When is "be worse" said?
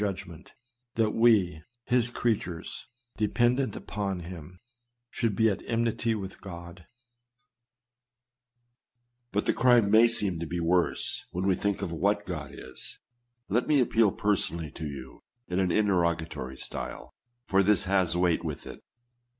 10.47-11.27